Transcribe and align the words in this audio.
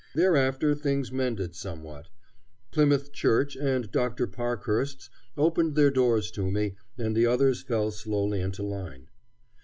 Thereafter 0.15 0.73
things 0.73 1.11
mended 1.11 1.53
somewhat. 1.53 2.07
Plymouth 2.71 3.11
Church 3.13 3.55
and 3.55 3.91
Dr. 3.91 4.25
Parkhurst's 4.25 5.11
opened 5.37 5.75
their 5.75 5.91
doors 5.91 6.31
to 6.31 6.49
me 6.49 6.73
and 6.97 7.15
the 7.15 7.27
others 7.27 7.61
fell 7.61 7.91
slowly 7.91 8.41
into 8.41 8.63
line. 8.63 9.09